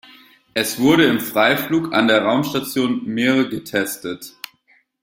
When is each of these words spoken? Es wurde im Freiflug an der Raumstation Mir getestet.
Es 0.55 0.79
wurde 0.79 1.05
im 1.05 1.19
Freiflug 1.19 1.93
an 1.93 2.07
der 2.07 2.23
Raumstation 2.23 3.05
Mir 3.05 3.47
getestet. 3.49 4.33